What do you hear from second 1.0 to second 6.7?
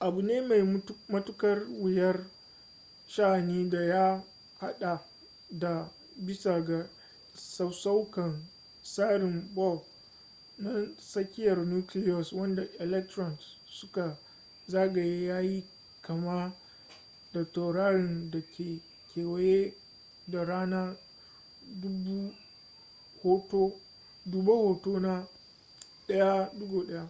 matuƙar wuyar sha'ani da ya haɗa da bisa